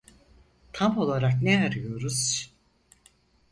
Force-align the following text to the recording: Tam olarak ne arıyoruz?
Tam 0.73 0.97
olarak 0.97 1.41
ne 1.41 1.63
arıyoruz? 1.65 2.51